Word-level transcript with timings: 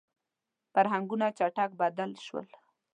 •فرهنګونه 0.73 1.27
چټک 1.37 1.69
بدل 1.81 2.11
شول. 2.25 2.47